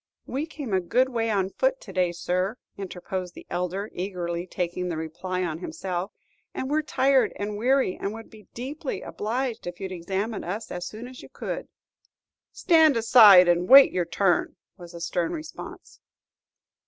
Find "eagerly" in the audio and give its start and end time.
3.93-4.47